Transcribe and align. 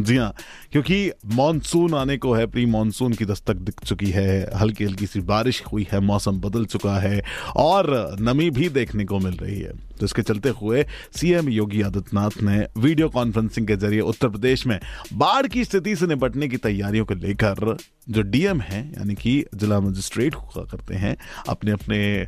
जी 0.00 0.16
हाँ 0.16 0.32
क्योंकि 0.72 1.10
मानसून 1.34 1.94
आने 1.94 2.16
को 2.16 2.32
है 2.34 2.46
प्री 2.46 2.64
मानसून 2.66 3.12
की 3.12 3.24
दस्तक 3.24 3.56
दिख 3.56 3.80
चुकी 3.84 4.10
है 4.10 4.58
हल्की 4.58 4.84
हल्की 4.84 5.06
सी 5.06 5.20
बारिश 5.20 5.62
हुई 5.72 5.86
है, 5.92 6.00
मौसम 6.00 6.40
बदल 6.40 6.64
चुका 6.64 6.98
है, 6.98 7.22
और 7.56 8.16
नमी 8.20 8.48
भी 8.50 8.68
देखने 8.68 9.04
को 9.04 9.18
मिल 9.18 9.34
रही 9.34 9.60
है। 9.60 9.72
तो 9.98 10.04
इसके 10.04 10.22
चलते 10.22 10.48
हुए 10.48 10.84
सीएम 11.16 11.48
योगी 11.48 11.82
आदित्यनाथ 11.82 12.42
ने 12.42 12.66
वीडियो 12.78 13.08
कॉन्फ्रेंसिंग 13.08 13.66
के 13.66 13.76
ज़रिए 13.76 14.00
उत्तर 14.02 14.28
प्रदेश 14.28 14.66
में 14.66 14.78
बाढ़ 15.12 15.46
की 15.46 15.64
स्थिति 15.64 15.96
से 15.96 16.06
निपटने 16.06 16.48
की 16.48 16.56
तैयारियों 16.58 17.04
को 17.04 17.14
लेकर 17.14 17.76
जो 18.08 18.22
डीएम 18.22 18.60
है, 18.60 18.86
यानी 18.88 19.14
कि 19.14 19.44
जिला 19.54 19.80
मजिस्ट्रेट 19.80 20.34
हुआ 20.34 20.64
करते 20.64 20.94
हैं 20.94 21.16
अपने 21.48 21.72
अपने 21.72 22.26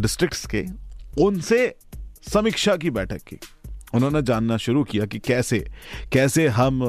डिस्ट्रिक्ट्स 0.00 0.46
के, 0.46 0.64
उनसे 1.18 1.74
समीक्षा 2.32 2.76
की 2.76 2.90
बैठक 2.90 3.22
की। 3.22 3.38
उन्होंने 3.94 4.22
जानना 4.22 4.56
शुरू 4.56 4.84
किया 4.84 5.06
कि 5.06 5.18
कैसे 5.18 5.58
कैसे 6.12 6.48
हम 6.48 6.82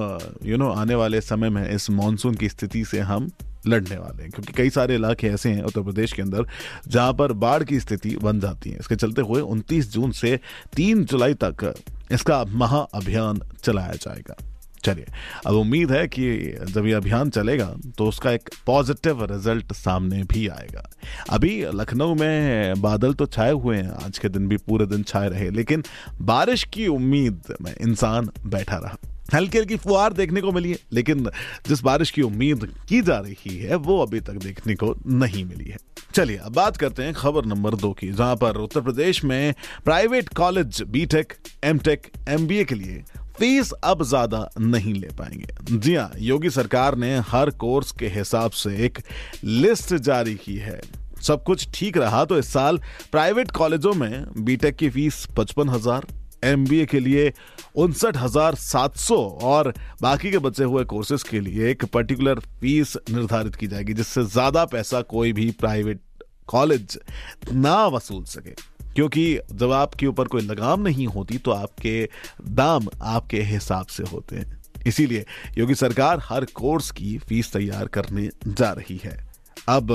यू 0.46 0.58
नो 0.58 0.70
आने 0.70 0.96
वाले 0.96 1.22
समय 1.22 1.50
में 1.50 1.70
इस 1.70 1.90
मानसून 1.90 2.36
की 2.36 2.50
स्थिति 2.50 2.86
से 2.86 3.00
हम 3.00 3.30
लड़ने 3.68 3.98
वाले 3.98 4.24
हैं। 4.24 4.32
क्योंकि 4.32 4.54
कई 4.54 4.70
सारे 4.70 4.96
इलाके 4.96 5.28
ऐसे 5.28 5.50
हैं 5.50 5.64
उत्तर 5.64 5.82
प्रदेश 5.82 6.14
के 6.14 6.22
अंदर 6.22 6.46
जहाँ 6.88 7.14
पर 7.14 7.34
बाढ़ 7.34 7.64
की 7.64 7.80
स्थिति 7.80 8.16
बन 8.16 8.40
जाती 8.40 8.70
है। 8.70 8.78
इसके 8.80 8.96
चलते 8.96 9.22
हुए 9.22 9.42
29 9.42 9.92
जून 9.92 10.12
से 10.12 10.40
3 10.76 11.06
जुलाई 11.06 11.34
तक 11.34 11.74
इसका 12.12 12.46
महा 12.46 12.80
अभियान 12.80 13.42
चलाया 13.64 13.94
जाएगा। 13.94 14.36
चलिए, 14.84 15.06
अब 15.46 15.56
उम्मीद 15.56 15.92
है 15.92 16.08
कि 16.08 16.56
जब 16.68 16.86
ये 16.88 16.94
अभियान 16.94 17.30
चलेगा 17.30 17.66
तो 17.98 18.08
उसका 18.08 18.32
एक 18.32 18.50
पॉजिटिव 18.66 19.24
रिज़ल्ट 19.26 19.74
सामने 19.74 20.24
भी 20.24 20.48
आएगा। 20.48 20.90
अभी 21.30 21.62
लखनऊ 21.74 22.16
में 22.16 22.82
बादल 22.82 23.14
तो 23.14 23.26
छाए 23.28 23.52
हुए 23.52 23.78
हैं, 23.78 23.92
आज 24.06 24.18
के 24.18 24.30
दिन 24.30 24.48
भी 24.48 24.58
पूरे 24.60 24.86
दिन 24.86 25.04
छाए 25.04 25.30
रहे, 25.30 25.50
लेकिन 25.52 25.84
बारिश 26.22 26.64
की 26.64 26.88
उम्मीद 26.88 27.54
में 27.62 27.74
इंसान 27.74 28.30
बैठा 28.46 28.78
रहा। 28.78 28.98
हल्की 29.34 29.58
हल्की 29.58 29.76
फुहार 29.76 30.14
देखने 30.14 30.42
को 30.42 30.52
मिली 30.52 30.72
है, 30.72 30.78
लेकिन 30.92 31.30
जिस 31.68 31.82
बारिश 31.82 32.12
की 32.12 32.22
उम्मीद 32.22 32.66
की 32.90 33.02
जा 33.02 33.18
रही 33.18 33.58
है, 33.58 33.76
वो 33.76 34.02
अभी 34.02 34.20
तक 34.20 34.34
देखने 34.44 34.76
को 34.76 34.96
नहीं 35.08 35.44
मिली 35.46 35.66
है। 35.66 35.78
चलिए, 36.16 36.38
अब 36.38 36.54
बात 36.54 36.78
करते 36.78 37.04
हैं 37.04 37.14
खबर 37.14 37.46
नंबर 37.46 37.76
दो 37.76 37.92
की, 37.94 38.12
जहाँ 38.12 38.36
पर 38.36 38.58
उत्तर 38.58 38.82
प्रदेश 38.82 39.24
में 39.24 39.54
private 39.86 40.30
college 40.30 40.82
BTech 40.88 41.34
MTech 41.64 42.08
MBA 42.30 42.64
के 42.66 42.76
लिए 42.76 43.04
फ़ीस 43.40 43.72
अब 43.84 44.04
ज़्यादा 44.04 44.50
नहीं 44.60 44.94
ले 44.94 45.08
पाएँगे। 45.18 45.78
जी 45.78 45.96
हाँ 45.96 46.12
योगी 46.20 46.50
सरकार 46.52 46.96
ने 46.98 47.16
हर 47.28 47.50
कोर्स 47.60 47.92
के 47.92 48.08
हिसाब 48.10 48.52
से 48.54 48.76
एक 48.86 49.00
लिस्ट 49.44 49.94
जारी 49.96 50.36
की 50.36 50.56
है। 50.58 50.80
सब 51.24 51.44
कुछ 51.44 51.68
ठीक 51.74 51.98
रहा 51.98 52.24
तो 52.26 52.38
इस 52.38 52.52
साल 52.54 52.80
प्राइवेट 53.12 53.52
कॉलेजों 53.52 53.94
में 53.94 54.26
बीटेक 54.38 54.76
की 54.76 54.90
फ़ीस 54.90 55.26
पचपन 55.38 55.70
हज़ार 55.70 56.08
एमबीए 56.46 56.86
के 56.86 57.00
लिए 57.00 57.32
उनसठ 57.76 58.18
हज़ार 58.18 58.56
सात 58.56 58.98
सौ 58.98 59.18
और 59.44 59.74
बाकी 60.02 60.32
के 60.32 60.38
बचे 60.40 60.64
हुए 60.64 60.84
कोर्सेज 60.86 61.24
के 61.24 61.40
लिए 61.40 61.70
एक 61.72 61.86
पर्टिकुलर 61.86 62.40
फ़ीस 62.40 62.96
निर्धारित 63.10 63.56
की 63.56 63.68
जाएगी, 63.68 63.94
जिससे 63.94 64.24
ज़्यादा 64.26 64.66
पैसा 64.68 65.02
कोई 65.04 65.34
भी 65.34 65.50
प्राइवेट 65.60 66.02
कॉलेज 66.48 67.00
ना 67.54 67.86
वसूल 67.88 68.24
सके। 68.26 68.54
क्योंकि 69.00 69.40
जब 69.54 69.72
आपके 69.72 70.08
ऊपर 70.08 70.28
कोई 70.28 70.42
लगाम 70.42 70.82
नहीं 70.82 71.06
होती 71.08 71.38
तो 71.38 71.52
आपके 71.52 72.10
दाम 72.52 72.88
आपके 73.02 73.42
हिसाब 73.44 73.86
से 73.88 74.04
होते 74.04 74.36
हैं। 74.36 74.58
इसीलिए 74.88 75.26
योगी 75.58 75.76
सरकार 75.76 76.22
हर 76.24 76.46
कोर्स 76.56 76.90
की 76.92 77.18
फ़ीस 77.20 77.52
तैयार 77.54 77.88
करने 77.88 78.28
जा 78.48 78.72
रही 78.72 79.00
है। 79.04 79.18
अब 79.70 79.92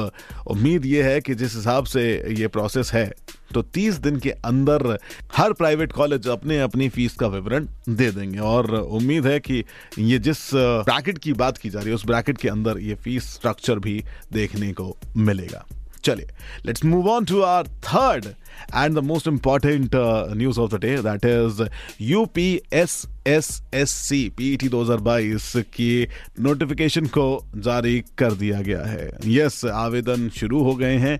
उम्मीद 0.46 0.86
यह 0.86 1.06
है 1.06 1.20
कि 1.20 1.34
जिस 1.34 1.54
हिसाब 1.56 1.84
से 1.84 2.06
ये 2.34 2.48
प्रोसेस 2.48 2.92
है 2.92 3.06
तो 3.54 3.62
30 3.74 3.98
दिन 4.00 4.18
के 4.18 4.30
अंदर 4.30 4.98
हर 5.36 5.52
प्राइवेट 5.52 5.92
कॉलेज 5.92 6.28
अपने 6.28 6.60
अपनी 6.60 6.88
फ़ीस 6.88 7.14
का 7.14 7.26
विवरण 7.26 7.68
दे 7.88 8.10
देंगे। 8.10 8.38
और 8.38 8.74
उम्मीद 8.74 9.26
है 9.26 9.38
कि 9.40 9.64
ये 9.98 10.18
जिस 10.18 10.50
ब्रैकेट 10.54 11.18
की 11.18 11.32
बात 11.34 11.58
की 11.58 11.70
जा 11.70 11.78
रही 11.78 11.88
है, 11.88 11.94
उस 11.94 12.06
ब्रैकेट 12.06 12.38
के 12.38 12.48
अंदर 12.48 12.78
ये 12.80 12.94
फ़ीस 12.94 13.32
स्ट्रक्चर 13.34 13.78
भी 13.78 14.02
देखने 14.32 14.72
को 14.72 14.96
मिलेगा। 15.16 15.66
चलिए 16.04 16.28
let's 16.66 16.84
move 16.84 17.08
on 17.10 17.24
to 17.24 17.40
our 17.40 17.66
third 17.66 18.24
and 18.76 18.94
the 18.94 18.98
most 18.98 19.28
important 19.28 19.90
news 20.36 20.60
of 20.60 20.74
the 20.74 20.80
day 20.80 20.96
that 21.02 21.24
is 21.24 21.62
U 22.00 22.24
P 22.26 22.60
S 22.72 23.04
S 23.26 23.62
S 23.74 23.90
C 23.90 24.28
PT 24.28 24.68
2022 24.68 25.62
की 25.74 26.08
नोटिफिकेशन 26.40 27.06
को 27.06 27.24
जारी 27.56 28.00
कर 28.18 28.32
दिया 28.32 28.60
गया 28.60 28.82
है। 28.82 29.10
यस 29.26 29.60
yes, 29.64 29.70
आवेदन 29.70 30.28
शुरू 30.28 30.62
हो 30.62 30.74
गए 30.74 30.96
हैं 30.96 31.16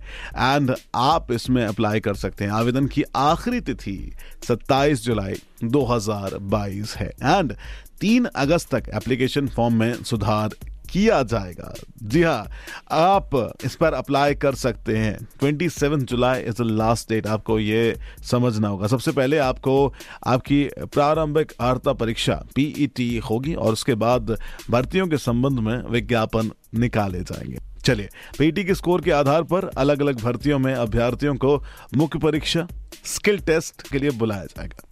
एंड 0.57 0.75
आप 0.95 1.33
इसमें 1.33 1.65
अप्लाई 1.67 2.01
कर 2.01 2.15
सकते 2.15 2.45
हैं। 2.45 2.51
आवेदन 2.51 2.87
की 2.87 3.05
आखिरी 3.17 3.61
तिथि 3.61 4.13
27 4.49 5.05
जुलाई 5.05 5.35
2022 5.65 6.97
है। 6.97 7.09
एंड 7.09 7.55
3 8.01 8.27
अगस्त 8.27 8.75
तक 8.75 8.91
एप्लीकेशन 8.95 9.49
फॉर्म 9.49 9.75
में 9.75 10.03
सुधार 10.03 10.51
किया 10.95 11.23
जाएगा। 11.23 11.75
जी 12.03 12.23
हाँ 12.23 12.47
आप 12.91 13.31
इस 13.65 13.75
पर 13.77 13.95
अप्लाई 13.95 14.35
कर 14.35 14.55
सकते 14.55 14.97
हैं। 14.97 15.17
27 15.43 16.05
July 16.05 16.43
is 16.43 16.63
the 16.63 16.67
last 16.67 17.09
date 17.09 17.27
आपको 17.27 17.59
ये 17.59 17.97
समझना 18.23 18.69
होगा। 18.69 18.87
सबसे 18.87 19.13
पहले 19.13 19.39
आपको 19.39 19.95
आपकी 20.27 20.65
प्रारंभिक 20.85 21.53
अर्हता 21.61 21.93
परीक्षा 21.93 22.35
पीईटी 22.55 23.21
e 23.21 23.23
होगी 23.23 23.55
और 23.55 23.73
उसके 23.73 23.95
बाद 23.95 24.37
भर्तियों 24.71 25.07
के 25.09 25.19
संबंध 25.19 25.59
में 25.59 25.77
विज्ञापन 25.91 26.51
निकाले 26.75 27.21
जाएँगे। 27.21 27.59
चलिए 27.85 28.09
पीटी 28.39 28.65
के 28.65 28.75
स्कोर 28.75 29.01
के 29.01 29.11
आधार 29.11 29.43
पर 29.43 29.69
अलग 29.79 30.01
अलग 30.01 30.21
भर्तियों 30.21 30.59
में 30.59 30.75
अभ्यर्थियों 30.75 31.35
को 31.35 31.63
मुख्य 31.97 32.19
परीक्षा 32.19 32.67
स्किल 33.05 33.39
टेस्ट 33.39 33.89
के 33.89 33.99
लिए 33.99 34.11
बुलाया 34.11 34.45
जाएगा। 34.45 34.89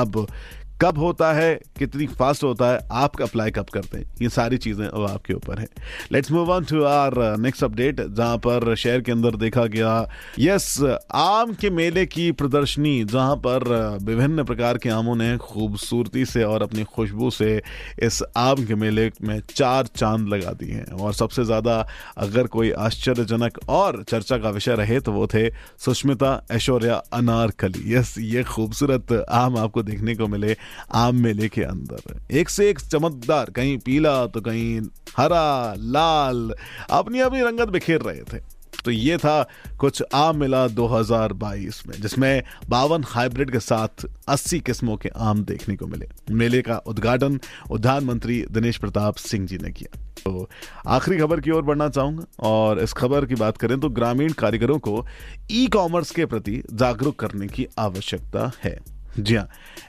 अब 0.00 0.26
कब 0.82 0.98
होता 0.98 1.32
है, 1.32 1.54
कितनी 1.78 2.06
फास्ट 2.08 2.44
होता 2.44 2.70
है, 2.70 2.78
आप 2.92 3.20
अप्लाई 3.22 3.50
कब 3.50 3.66
करते 3.74 3.98
हैं? 3.98 4.04
ये 4.22 4.28
सारी 4.30 4.56
चीज़ें 4.58 4.86
अब 4.86 5.04
आपके 5.04 5.34
ऊपर 5.34 5.58
है। 5.58 5.66
Let's 6.12 6.30
move 6.32 6.50
on 6.50 6.64
to 6.64 6.82
our 6.84 7.14
next 7.38 7.64
update 7.64 8.00
जहाँ 8.00 8.38
पर 8.38 8.74
शहर 8.76 9.00
के 9.00 9.12
अंदर 9.12 9.36
देखा 9.36 9.64
गया 9.66 9.92
यस 10.38 10.78
आम 11.14 11.52
के 11.54 11.70
मेले 11.70 12.04
की 12.06 12.30
प्रदर्शनी, 12.32 13.04
जहाँ 13.04 13.36
पर 13.36 13.64
विभिन्न 14.02 14.44
प्रकार 14.44 14.78
के 14.78 14.88
आमों 14.90 15.14
ने 15.16 15.36
खूबसूरती 15.38 16.24
से 16.24 16.42
और 16.44 16.62
अपनी 16.62 16.84
खुशबू 16.86 17.30
से 17.30 17.60
इस 18.02 18.22
आम 18.36 18.64
के 18.66 18.74
मेले 18.74 19.10
में 19.22 19.40
चार 19.54 19.86
चाँद 19.96 20.28
लगा 20.28 20.52
दिए 20.54 20.74
हैं। 20.74 20.84
और 20.92 21.14
सबसे 21.14 21.44
ज़्यादा 21.44 21.78
अगर 22.18 22.46
कोई 22.48 22.70
आश्चर्यजनक 22.80 23.58
और 23.70 24.02
चर्चा 24.08 24.38
का 24.38 24.50
विषय 24.50 24.74
रहे 24.76 25.00
तो 25.00 25.12
वो 25.12 25.26
थे 25.26 25.48
सुष्मिता 25.78 26.34
ऐश्वर्या 26.50 27.02
अनारकली। 27.12 27.94
यस 27.94 28.14
ये 28.18 28.42
खूबसूरत 28.44 29.12
आम 29.30 29.56
आपको 29.58 29.82
देखने 29.84 30.14
को 30.14 30.26
मिले। 30.28 30.56
आम 30.94 31.16
मेले 31.16 31.48
के 31.48 31.62
अंदर। 31.62 32.20
एक 32.30 32.48
से 32.48 32.70
एक 32.70 32.80
चमकदार, 32.80 33.50
कहीं 33.50 33.78
पीला 33.78 34.26
तो 34.26 34.40
कहीं 34.40 34.80
हरा, 35.16 35.74
लाल 35.78 36.54
अपनी 36.90 37.20
अपनी 37.20 37.40
रंगत 37.40 37.68
बिखेर 37.68 38.00
रहे 38.00 38.22
थे। 38.22 38.40
तो 38.84 38.90
ये 38.90 39.16
था 39.16 39.42
कुछ 39.78 40.02
आम 40.14 40.36
मेला 40.36 40.66
2022 40.68 41.82
में, 41.86 41.94
जिसमें 42.00 42.42
बावन 42.68 43.04
हाइब्रिड 43.06 43.50
के 43.50 43.60
साथ 43.60 44.06
80 44.28 44.60
किस्मों 44.60 44.96
के 44.96 45.08
आम 45.08 45.44
देखने 45.44 45.76
को 45.76 45.86
मिले। 45.86 46.08
मेले 46.30 46.62
का 46.62 46.76
उद्घाटन 46.76 47.38
उद्यान 47.70 48.04
मंत्री 48.04 48.44
दिनेश 48.50 48.76
प्रताप 48.76 49.16
सिंह 49.16 49.46
जी 49.46 49.58
ने 49.58 49.70
किया। 49.70 49.98
तो 50.24 50.48
आखिरी 50.86 51.18
खबर 51.18 51.40
की 51.40 51.50
ओर 51.50 51.62
बढ़ना 51.62 51.88
चाहूँगा, 51.88 52.24
और 52.40 52.80
इस 52.80 52.92
खबर 52.92 53.26
की 53.26 53.34
बात 53.34 53.56
करें 53.56 53.78
तो 53.80 53.88
ग्रामीण 53.90 54.32
कारीगरों 54.32 54.78
को 54.78 55.04
ई 55.50 55.66
कॉमर्स 55.66 56.10
के 56.10 56.26
प्रति 56.26 56.62
जागरूक 56.72 57.18
करने 57.18 57.46
की 57.46 57.66
आवश्यकता 57.78 58.50
है। 58.64 58.78
जी 59.18 59.34
हाँ। 59.34 59.48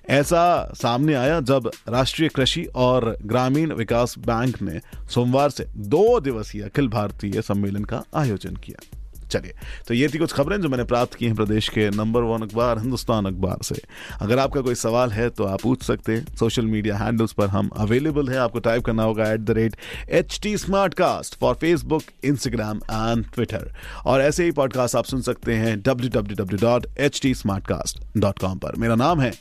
ऐसा 0.10 0.72
सामने 0.76 1.14
आया 1.14 1.40
जब 1.40 1.72
राष्ट्रीय 1.90 2.30
कृषि 2.30 2.64
और 2.76 3.18
ग्रामीण 3.24 3.74
विकास 3.74 4.16
बैंक 4.18 4.62
ने 4.62 4.82
सोमवार 5.14 5.50
से 5.50 5.68
दो 5.78 6.20
दिवसीय 6.20 6.62
अखिल 6.62 6.88
भारतीय 6.88 7.42
सम्मेलन 7.42 7.84
का 7.84 8.04
आयोजन 8.16 8.56
किया। 8.56 9.03
चलिए 9.34 9.54
तो 9.88 9.94
ये 9.94 10.08
थी 10.08 10.18
कुछ 10.18 10.34
खबरें 10.34 10.60
जो 10.62 10.70
मैंने 10.70 10.84
प्राप्त 10.86 11.14
की 11.14 11.26
हैं 11.26 11.36
प्रदेश 11.36 11.70
के 11.70 11.90
नंबर 11.92 12.22
वन 12.24 12.42
अखबार, 12.42 12.80
हिंदुस्तान 12.80 13.26
अखबार 13.26 13.64
से। 13.64 13.76
अगर 14.22 14.40
आपका 14.40 14.62
कोई 14.62 14.76
सवाल 14.78 15.12
है 15.12 15.30
तो 15.30 15.46
आप 15.46 15.62
पूछ 15.62 15.84
सकते 15.84 16.16
हैं। 16.16 16.36
सोशल 16.36 16.66
मीडिया 16.68 16.98
हैंडल्स 16.98 17.34
पर 17.34 17.48
हम 17.50 17.70
अवेलेबल 17.78 18.30
है। 18.30 18.38
आपको 18.40 18.60
टाइप 18.62 18.84
करना 18.86 19.04
होगा 19.04 19.32
at 19.32 19.40
the 19.42 19.52
rate 19.52 19.76
H 20.12 20.40
T 20.44 20.58
smart 20.58 20.94
cast 20.94 21.40
for 21.40 21.56
Facebook 21.56 22.04
Instagram 22.24 22.78
and 22.78 23.26
Twitter 23.34 23.72
और 24.06 24.22
ऐसे 24.22 24.44
ही 24.44 24.52
पॉडकास्ट 24.52 24.96
आप 24.96 25.06
सुन 25.06 25.22
सकते 25.22 25.56
हैं 25.56 25.80
W 25.82 26.10
W 26.12 26.44
W 26.44 26.60
dot 26.62 26.88
H 27.00 27.20
T 27.22 27.34
smart 27.36 27.68
cast 27.68 28.04
dot 28.18 28.40
com 28.40 28.58
पर। 28.58 28.76
मेरा 28.76 28.96
नाम 28.96 29.22
है 29.22 29.34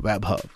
वैभव। 0.00 0.55